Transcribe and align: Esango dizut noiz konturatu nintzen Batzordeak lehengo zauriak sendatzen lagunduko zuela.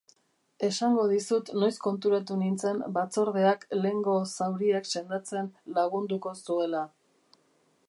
Esango 0.67 1.01
dizut 1.09 1.51
noiz 1.63 1.75
konturatu 1.83 2.37
nintzen 2.39 2.79
Batzordeak 2.95 3.67
lehengo 3.83 4.17
zauriak 4.33 4.91
sendatzen 4.97 5.53
lagunduko 5.79 6.35
zuela. 6.49 6.85